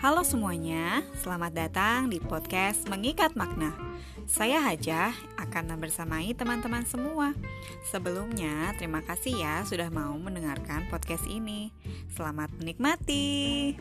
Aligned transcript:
Halo 0.00 0.24
semuanya, 0.24 1.04
selamat 1.20 1.52
datang 1.52 2.08
di 2.08 2.16
podcast 2.24 2.88
Mengikat 2.88 3.36
Makna. 3.36 3.76
Saya 4.24 4.56
Hajah 4.56 5.12
akan 5.36 5.76
bersamai 5.76 6.32
teman-teman 6.32 6.88
semua. 6.88 7.36
Sebelumnya, 7.84 8.72
terima 8.80 9.04
kasih 9.04 9.36
ya 9.36 9.60
sudah 9.68 9.92
mau 9.92 10.16
mendengarkan 10.16 10.88
podcast 10.88 11.28
ini. 11.28 11.68
Selamat 12.16 12.48
menikmati. 12.56 13.76